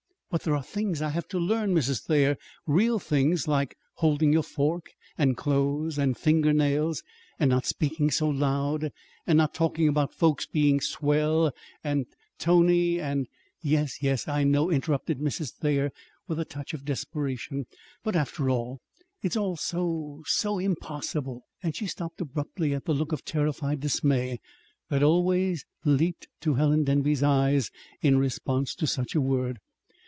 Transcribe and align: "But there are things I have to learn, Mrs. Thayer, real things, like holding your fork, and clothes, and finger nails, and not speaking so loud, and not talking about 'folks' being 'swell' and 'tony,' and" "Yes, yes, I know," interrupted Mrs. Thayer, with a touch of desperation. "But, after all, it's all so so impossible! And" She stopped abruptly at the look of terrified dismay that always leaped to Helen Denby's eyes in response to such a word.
"But 0.31 0.43
there 0.43 0.55
are 0.55 0.63
things 0.63 1.01
I 1.01 1.09
have 1.09 1.27
to 1.27 1.37
learn, 1.37 1.75
Mrs. 1.75 2.05
Thayer, 2.05 2.37
real 2.65 2.99
things, 2.99 3.49
like 3.49 3.75
holding 3.95 4.31
your 4.31 4.43
fork, 4.43 4.91
and 5.17 5.35
clothes, 5.35 5.97
and 5.97 6.17
finger 6.17 6.53
nails, 6.53 7.03
and 7.37 7.49
not 7.49 7.65
speaking 7.65 8.09
so 8.09 8.29
loud, 8.29 8.93
and 9.27 9.37
not 9.37 9.53
talking 9.53 9.89
about 9.89 10.13
'folks' 10.13 10.45
being 10.45 10.79
'swell' 10.79 11.51
and 11.83 12.05
'tony,' 12.39 12.97
and" 12.97 13.27
"Yes, 13.61 14.01
yes, 14.01 14.25
I 14.25 14.45
know," 14.45 14.69
interrupted 14.71 15.19
Mrs. 15.19 15.51
Thayer, 15.51 15.91
with 16.29 16.39
a 16.39 16.45
touch 16.45 16.73
of 16.73 16.85
desperation. 16.85 17.65
"But, 18.01 18.15
after 18.15 18.49
all, 18.49 18.79
it's 19.21 19.35
all 19.35 19.57
so 19.57 20.23
so 20.25 20.59
impossible! 20.59 21.43
And" 21.61 21.75
She 21.75 21.87
stopped 21.87 22.21
abruptly 22.21 22.73
at 22.73 22.85
the 22.85 22.93
look 22.95 23.11
of 23.11 23.25
terrified 23.25 23.81
dismay 23.81 24.39
that 24.89 25.03
always 25.03 25.65
leaped 25.83 26.29
to 26.39 26.53
Helen 26.53 26.85
Denby's 26.85 27.21
eyes 27.21 27.69
in 28.01 28.17
response 28.17 28.73
to 28.75 28.87
such 28.87 29.13
a 29.13 29.19
word. 29.19 29.59